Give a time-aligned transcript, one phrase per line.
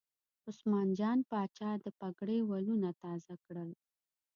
[0.47, 3.69] عثمان جان پاچا د پګړۍ ولونه تازه کړل.